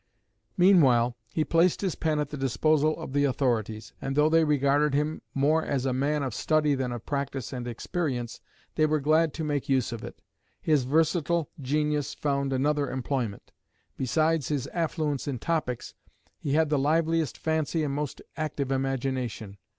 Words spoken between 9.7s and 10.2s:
of